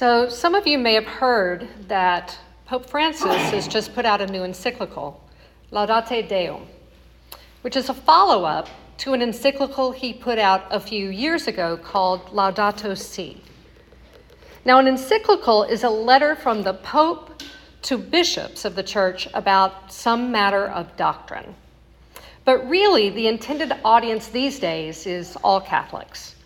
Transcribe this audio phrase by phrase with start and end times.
[0.00, 4.26] So, some of you may have heard that Pope Francis has just put out a
[4.26, 5.22] new encyclical,
[5.70, 6.66] Laudate Deum,
[7.60, 11.76] which is a follow up to an encyclical he put out a few years ago
[11.76, 13.42] called Laudato Si.
[14.64, 17.42] Now, an encyclical is a letter from the Pope
[17.82, 21.54] to bishops of the church about some matter of doctrine.
[22.46, 26.36] But really, the intended audience these days is all Catholics,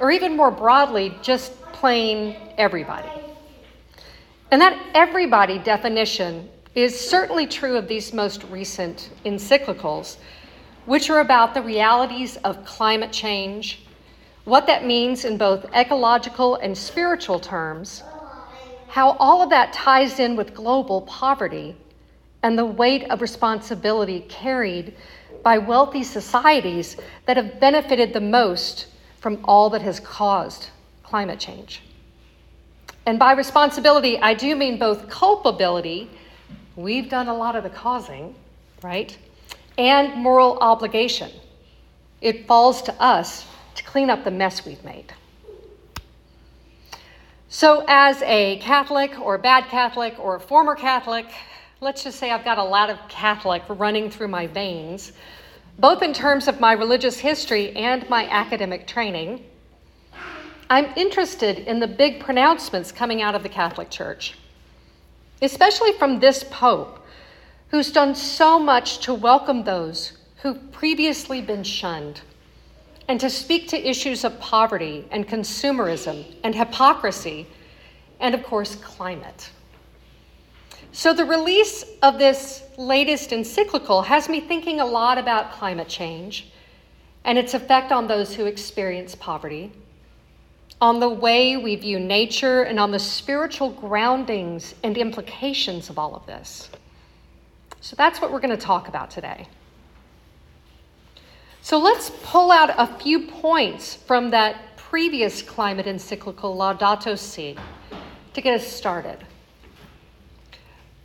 [0.00, 3.08] or even more broadly, just plain everybody.
[4.50, 10.16] And that everybody definition is certainly true of these most recent encyclicals,
[10.86, 13.84] which are about the realities of climate change,
[14.44, 18.02] what that means in both ecological and spiritual terms,
[18.88, 21.76] how all of that ties in with global poverty,
[22.42, 24.96] and the weight of responsibility carried
[25.44, 28.88] by wealthy societies that have benefited the most
[29.20, 30.70] from all that has caused
[31.08, 31.82] climate change.
[33.06, 36.10] And by responsibility, I do mean both culpability,
[36.76, 38.34] we've done a lot of the causing,
[38.82, 39.16] right?
[39.78, 41.30] And moral obligation.
[42.20, 43.46] It falls to us
[43.76, 45.14] to clean up the mess we've made.
[47.48, 51.26] So, as a Catholic or a bad Catholic or a former Catholic,
[51.80, 55.12] let's just say I've got a lot of Catholic running through my veins,
[55.78, 59.46] both in terms of my religious history and my academic training.
[60.70, 64.34] I'm interested in the big pronouncements coming out of the Catholic Church,
[65.40, 67.06] especially from this Pope,
[67.70, 72.20] who's done so much to welcome those who've previously been shunned
[73.08, 77.46] and to speak to issues of poverty and consumerism and hypocrisy
[78.20, 79.48] and, of course, climate.
[80.92, 86.50] So, the release of this latest encyclical has me thinking a lot about climate change
[87.24, 89.72] and its effect on those who experience poverty
[90.80, 96.14] on the way we view nature, and on the spiritual groundings and implications of all
[96.14, 96.70] of this.
[97.80, 99.48] So that's what we're going to talk about today.
[101.62, 107.56] So let's pull out a few points from that previous climate encyclical, Laudato Si,
[108.34, 109.18] to get us started.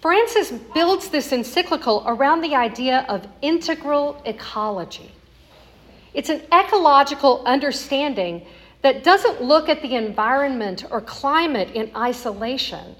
[0.00, 5.10] Francis builds this encyclical around the idea of integral ecology.
[6.14, 8.46] It's an ecological understanding
[8.82, 12.94] that doesn't look at the environment or climate in isolation,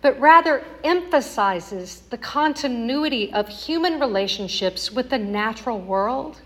[0.00, 6.40] but rather emphasizes the continuity of human relationships with the natural world,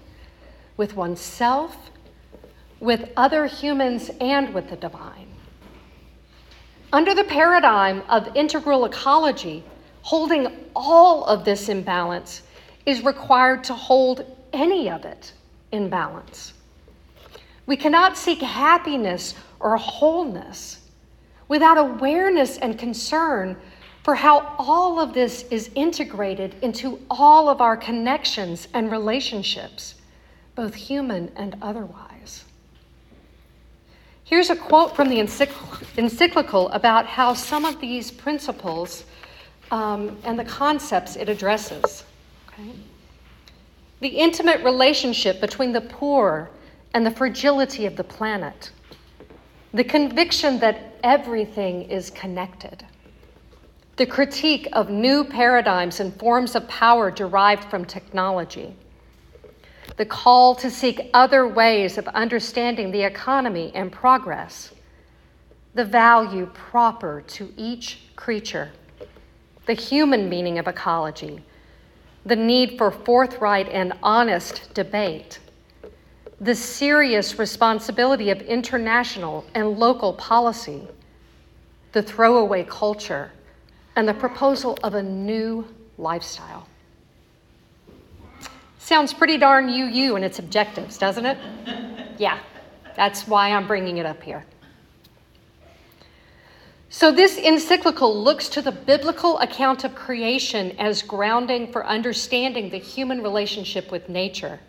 [0.76, 1.90] with oneself,
[2.80, 5.28] with other humans, and with the divine.
[6.92, 9.64] Under the paradigm of integral ecology,
[10.02, 12.42] holding all of this in balance
[12.84, 15.32] is required to hold any of it
[15.72, 16.52] in balance.
[17.66, 20.80] We cannot seek happiness or wholeness
[21.48, 23.56] without awareness and concern
[24.02, 29.96] for how all of this is integrated into all of our connections and relationships,
[30.54, 32.44] both human and otherwise.
[34.22, 39.04] Here's a quote from the encyclical about how some of these principles
[39.72, 42.04] um, and the concepts it addresses.
[42.48, 42.70] Okay?
[44.00, 46.50] The intimate relationship between the poor
[46.96, 48.70] and the fragility of the planet,
[49.74, 52.86] the conviction that everything is connected,
[53.96, 58.74] the critique of new paradigms and forms of power derived from technology,
[59.98, 64.72] the call to seek other ways of understanding the economy and progress,
[65.74, 68.70] the value proper to each creature,
[69.66, 71.42] the human meaning of ecology,
[72.24, 75.40] the need for forthright and honest debate
[76.40, 80.86] the serious responsibility of international and local policy,
[81.92, 83.32] the throwaway culture,
[83.96, 85.66] and the proposal of a new
[85.96, 86.68] lifestyle.
[88.78, 91.38] Sounds pretty darn UU in its objectives, doesn't it?
[92.18, 92.38] Yeah,
[92.96, 94.46] that's why I'm bringing it up here.
[96.88, 102.78] So, this encyclical looks to the biblical account of creation as grounding for understanding the
[102.78, 104.60] human relationship with nature.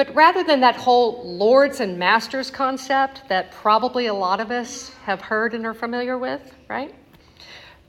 [0.00, 4.88] But rather than that whole lords and masters concept that probably a lot of us
[5.04, 6.94] have heard and are familiar with, right?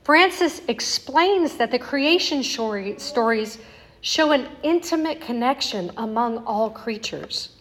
[0.04, 3.58] Francis explains that the creation stories
[4.02, 7.56] show an intimate connection among all creatures,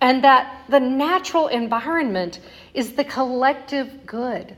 [0.00, 2.40] and that the natural environment
[2.72, 4.56] is the collective good,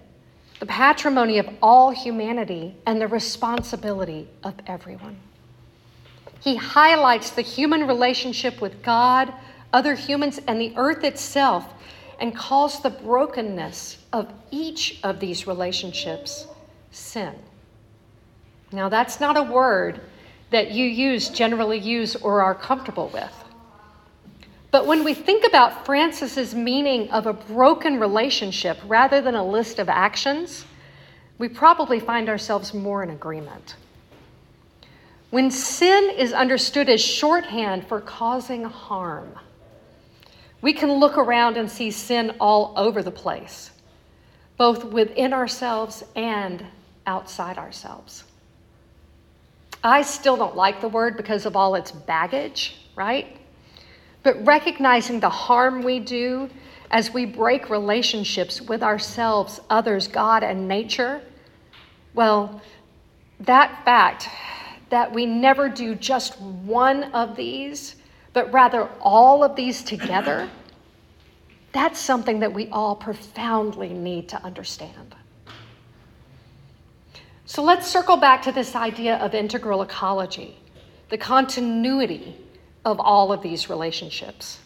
[0.60, 5.16] the patrimony of all humanity, and the responsibility of everyone.
[6.40, 9.32] He highlights the human relationship with God,
[9.72, 11.72] other humans, and the earth itself
[12.18, 16.46] and calls the brokenness of each of these relationships
[16.90, 17.34] sin.
[18.72, 20.00] Now, that's not a word
[20.50, 23.32] that you use, generally use, or are comfortable with.
[24.70, 29.78] But when we think about Francis's meaning of a broken relationship rather than a list
[29.78, 30.64] of actions,
[31.38, 33.74] we probably find ourselves more in agreement.
[35.30, 39.32] When sin is understood as shorthand for causing harm,
[40.60, 43.70] we can look around and see sin all over the place,
[44.56, 46.66] both within ourselves and
[47.06, 48.24] outside ourselves.
[49.82, 53.36] I still don't like the word because of all its baggage, right?
[54.22, 56.50] But recognizing the harm we do
[56.90, 61.22] as we break relationships with ourselves, others, God, and nature,
[62.14, 62.60] well,
[63.38, 64.28] that fact
[64.90, 67.96] that we never do just one of these,
[68.32, 70.48] but rather all of these together,
[71.72, 75.14] that's something that we all profoundly need to understand.
[77.46, 80.56] So let's circle back to this idea of integral ecology,
[81.08, 82.36] the continuity
[82.84, 84.60] of all of these relationships.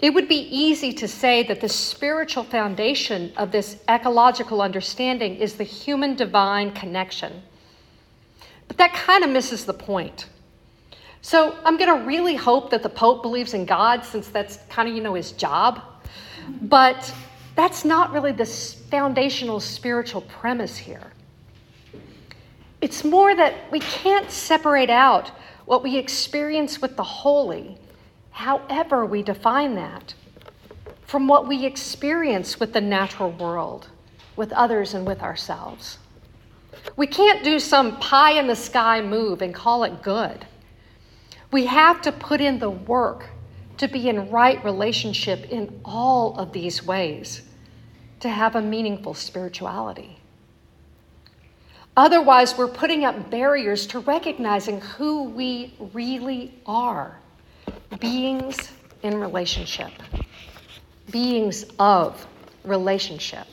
[0.00, 5.54] It would be easy to say that the spiritual foundation of this ecological understanding is
[5.54, 7.42] the human divine connection.
[8.68, 10.28] But that kind of misses the point.
[11.20, 14.88] So I'm going to really hope that the Pope believes in God since that's kind
[14.88, 15.82] of, you know, his job.
[16.62, 17.12] But
[17.56, 21.12] that's not really the foundational spiritual premise here.
[22.80, 25.32] It's more that we can't separate out
[25.64, 27.76] what we experience with the holy,
[28.30, 30.14] however we define that,
[31.04, 33.88] from what we experience with the natural world,
[34.36, 35.98] with others, and with ourselves.
[36.96, 40.46] We can't do some pie in the sky move and call it good.
[41.50, 43.26] We have to put in the work
[43.78, 47.42] to be in right relationship in all of these ways
[48.20, 50.18] to have a meaningful spirituality.
[51.96, 57.18] Otherwise, we're putting up barriers to recognizing who we really are
[57.98, 58.70] beings
[59.02, 59.90] in relationship,
[61.10, 62.26] beings of
[62.64, 63.46] relationship.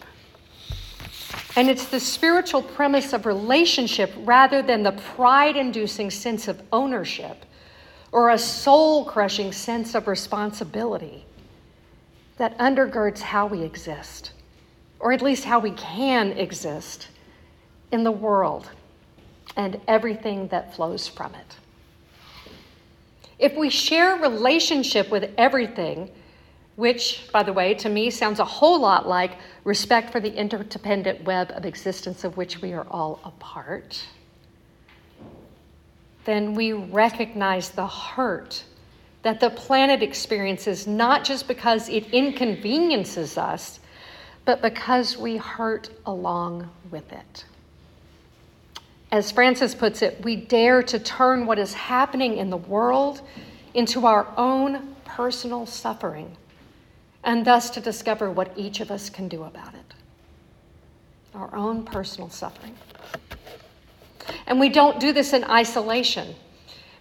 [1.55, 7.45] And it's the spiritual premise of relationship rather than the pride inducing sense of ownership
[8.11, 11.25] or a soul crushing sense of responsibility
[12.37, 14.31] that undergirds how we exist,
[14.99, 17.07] or at least how we can exist
[17.91, 18.69] in the world
[19.55, 21.55] and everything that flows from it.
[23.39, 26.09] If we share relationship with everything,
[26.75, 31.23] which, by the way, to me sounds a whole lot like respect for the interdependent
[31.23, 34.05] web of existence of which we are all a part,
[36.25, 38.63] then we recognize the hurt
[39.21, 43.79] that the planet experiences not just because it inconveniences us,
[44.45, 47.45] but because we hurt along with it.
[49.11, 53.21] As Francis puts it, we dare to turn what is happening in the world
[53.73, 56.35] into our own personal suffering,
[57.25, 59.93] and thus to discover what each of us can do about it.
[61.33, 62.77] Our own personal suffering.
[64.47, 66.35] And we don't do this in isolation,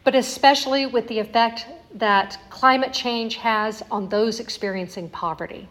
[0.02, 5.68] but especially with the effect that climate change has on those experiencing poverty.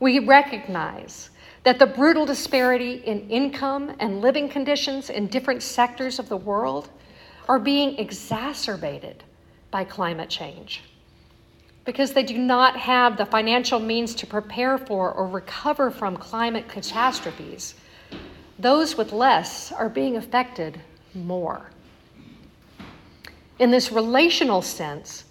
[0.00, 1.30] We recognize
[1.64, 6.88] that the brutal disparity in income and living conditions in different sectors of the world
[7.48, 9.24] are being exacerbated
[9.72, 10.82] by climate change
[11.88, 16.68] because they do not have the financial means to prepare for or recover from climate
[16.68, 17.76] catastrophes.
[18.58, 20.78] Those with less are being affected
[21.14, 21.70] more.
[23.58, 25.24] In this relational sense,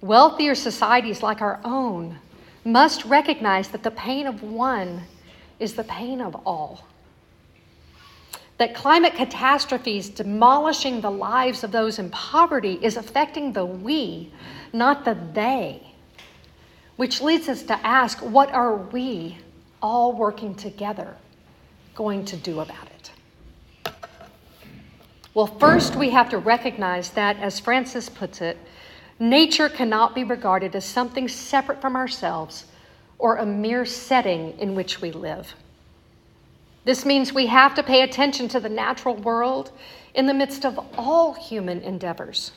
[0.00, 2.18] wealthier societies like our own
[2.64, 5.04] must recognize that the pain of one
[5.60, 6.84] is the pain of all.
[8.58, 14.32] That climate catastrophes demolishing the lives of those in poverty is affecting the we,
[14.72, 15.82] not the they.
[16.96, 19.36] Which leads us to ask what are we
[19.82, 21.14] all working together
[21.94, 23.10] going to do about it?
[25.34, 28.56] Well, first we have to recognize that, as Francis puts it,
[29.18, 32.64] nature cannot be regarded as something separate from ourselves
[33.18, 35.54] or a mere setting in which we live.
[36.86, 39.72] This means we have to pay attention to the natural world
[40.14, 42.52] in the midst of all human endeavors.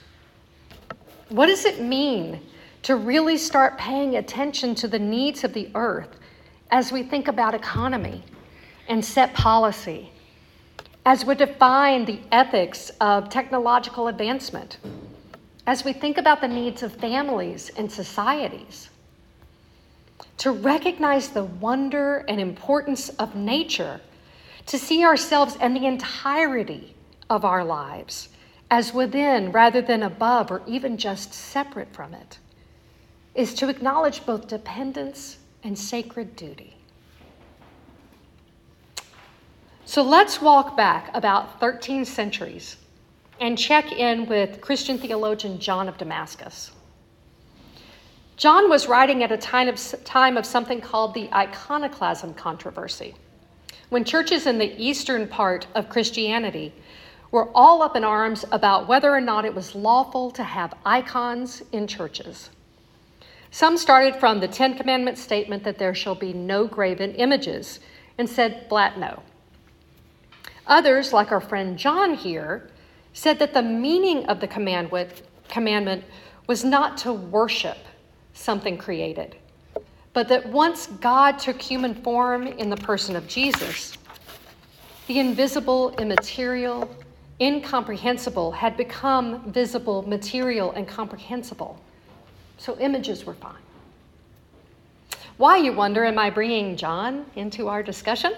[1.30, 2.40] What does it mean
[2.84, 6.20] to really start paying attention to the needs of the earth
[6.70, 8.24] as we think about economy
[8.88, 10.12] and set policy,
[11.08, 14.78] as we define the ethics of technological advancement,
[15.66, 18.92] as we think about the needs of families and societies?
[20.40, 24.00] to recognize the wonder and importance of nature,
[24.70, 26.96] to see ourselves and the entirety
[27.28, 28.30] of our lives
[28.70, 32.38] as within rather than above or even just separate from it,
[33.34, 36.78] is to acknowledge both dependence and sacred duty.
[39.86, 42.78] So let's walk back about 13 centuries
[43.42, 46.70] and check in with Christian theologian John of Damascus.
[48.38, 53.16] John was writing at a time of, time of something called the iconoclasm controversy,
[53.90, 56.74] when churches in the eastern part of Christianity
[57.32, 61.62] were all up in arms about whether or not it was lawful to have icons
[61.72, 62.50] in churches.
[63.52, 67.80] Some started from the Ten Commandments statement that there shall be no graven images
[68.18, 69.24] and said flat no.
[70.68, 72.70] Others, like our friend John here,
[73.14, 76.04] said that the meaning of the commandment
[76.46, 77.78] was not to worship
[78.34, 79.36] something created,
[80.14, 83.94] but that once God took human form in the person of Jesus,
[85.08, 86.90] the invisible, immaterial,
[87.42, 91.80] incomprehensible had become visible, material, and comprehensible.
[92.58, 93.56] So images were fine.
[95.38, 98.34] Why, you wonder, am I bringing John into our discussion?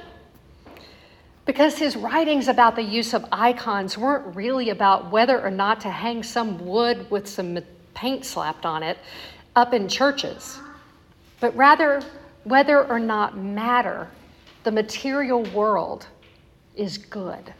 [1.46, 5.90] Because his writings about the use of icons weren't really about whether or not to
[5.90, 7.58] hang some wood with some
[7.96, 9.00] paint slapped on it
[9.56, 10.60] up in churches,
[11.42, 12.02] but rather
[12.46, 14.08] whether or not matter,
[14.64, 16.08] the material world,
[16.76, 17.54] is good.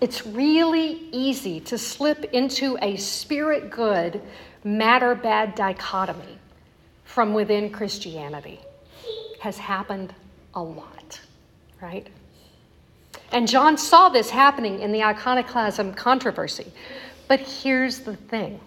[0.00, 4.20] It's really easy to slip into a spirit good,
[4.62, 6.38] matter bad dichotomy
[7.04, 8.60] from within Christianity.
[9.40, 10.12] Has happened
[10.54, 11.20] a lot,
[11.80, 12.08] right?
[13.32, 16.72] And John saw this happening in the iconoclasm controversy.
[17.28, 18.60] But here's the thing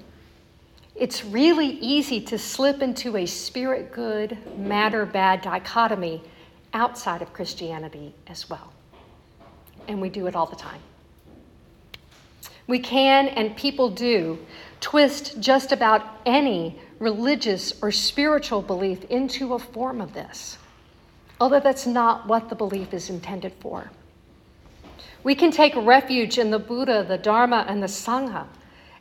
[0.98, 6.24] it's really easy to slip into a spirit good, matter bad dichotomy
[6.74, 8.74] outside of Christianity as well.
[9.88, 10.82] And we do it all the time.
[12.66, 14.40] We can, and people do,
[14.82, 20.58] twist just about any religious or spiritual belief into a form of this,
[21.40, 23.92] although that's not what the belief is intended for.
[25.24, 28.48] We can take refuge in the Buddha, the Dharma, and the Sangha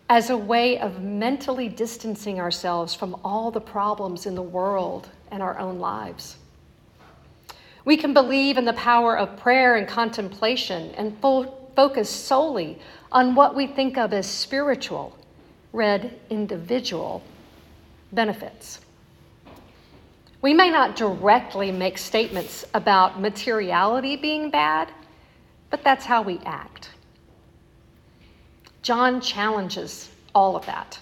[0.08, 5.42] as a way of mentally distancing ourselves from all the problems in the world and
[5.42, 6.36] our own lives.
[7.84, 12.78] We can believe in the power of prayer and contemplation and fo- focus solely
[13.10, 15.16] on what we think of as spiritual,
[15.72, 17.22] read individual
[18.12, 18.80] benefits.
[20.42, 24.92] We may not directly make statements about materiality being bad,
[25.70, 26.90] but that's how we act.
[28.86, 30.96] John challenges all of that.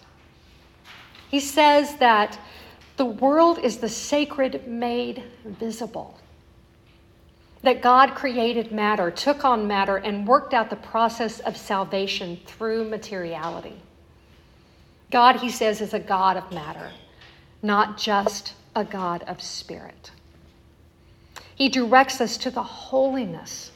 [1.31, 2.39] He says that
[2.97, 6.19] the world is the sacred made visible
[7.61, 12.89] that God created matter, took on matter, and worked out the process of salvation through
[12.89, 13.77] materiality.
[15.11, 16.91] God, he says, is a God of matter,
[17.63, 20.11] not just a God of spirit.
[21.55, 23.73] He directs us to the holiness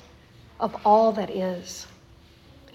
[0.61, 1.87] of all that is,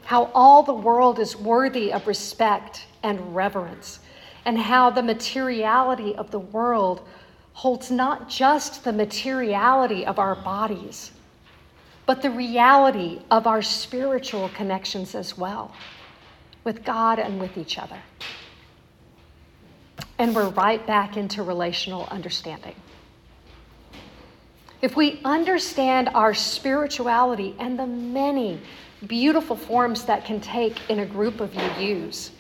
[0.06, 4.00] how all the world is worthy of respect and reverence,
[4.46, 7.08] and how the materiality of the world
[7.54, 11.12] holds not just the materiality of our bodies,
[12.06, 15.74] but the reality of our spiritual connections as well
[16.64, 18.00] with God and with each other.
[20.18, 22.76] And we're right back into relational understanding.
[24.84, 28.60] If we understand our spirituality and the many
[29.08, 32.32] beautiful forms that can take in a group of UUs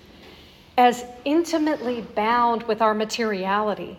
[0.78, 3.98] as intimately bound with our materiality,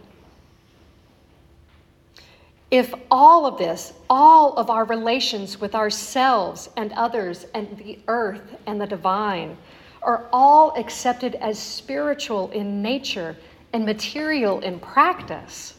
[2.70, 8.56] if all of this, all of our relations with ourselves and others and the earth
[8.66, 9.56] and the divine,
[10.02, 13.38] are all accepted as spiritual in nature
[13.72, 15.76] and material in practice,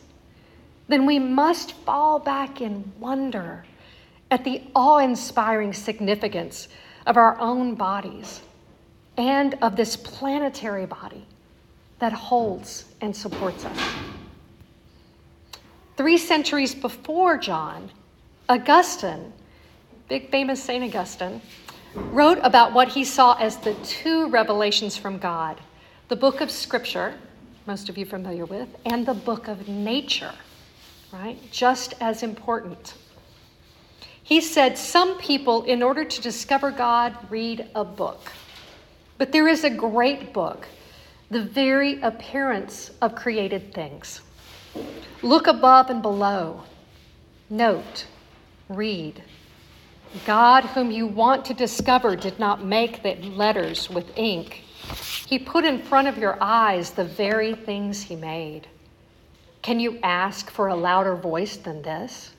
[0.87, 3.65] then we must fall back in wonder
[4.31, 6.67] at the awe inspiring significance
[7.05, 8.41] of our own bodies
[9.17, 11.25] and of this planetary body
[11.99, 13.77] that holds and supports us.
[15.95, 17.89] Three centuries before John,
[18.49, 19.31] Augustine,
[20.09, 20.83] big famous St.
[20.83, 21.41] Augustine,
[21.95, 25.59] wrote about what he saw as the two revelations from God
[26.07, 27.15] the book of Scripture,
[27.65, 30.31] most of you familiar with, and the book of nature,
[31.19, 31.37] right?
[31.51, 32.95] Just as important.
[34.23, 38.31] He said some people, in order to discover God, read a book.
[39.17, 40.67] But there is a great book,
[41.29, 44.21] the very appearance of created things
[45.21, 46.63] Look above and below.
[47.49, 48.05] Note,
[48.67, 49.23] read.
[50.25, 54.63] God, whom you want to discover, did not make the letters with ink.
[55.25, 58.67] He put in front of your eyes the very things He made.
[59.65, 62.35] Can you ask for a louder voice than this?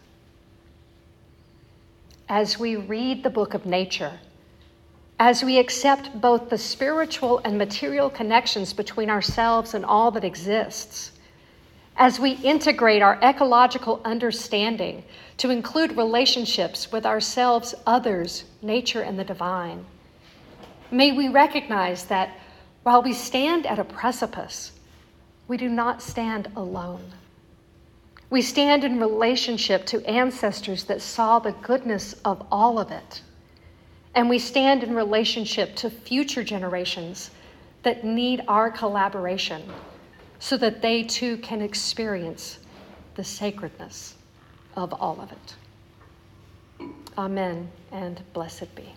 [2.29, 4.21] As we read the book of nature,
[5.19, 11.11] as we accept both the spiritual and material connections between ourselves and all that exists,
[11.97, 15.03] as we integrate our ecological understanding
[15.39, 19.85] to include relationships with ourselves, others, nature, and the divine.
[20.93, 22.39] May we recognize that
[22.85, 24.71] while we stand at a precipice,
[25.49, 27.13] we do not stand alone.
[28.29, 33.23] We stand in relationship to ancestors that saw the goodness of all of it.
[34.15, 37.31] And we stand in relationship to future generations
[37.83, 39.63] that need our collaboration
[40.39, 42.59] so that they too can experience
[43.15, 44.17] the sacredness
[44.75, 45.55] of all of it.
[47.17, 48.93] Amen and blessed be.